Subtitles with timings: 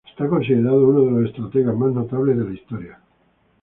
[0.17, 2.99] Es considerado uno de los estrategas más notables de la historia.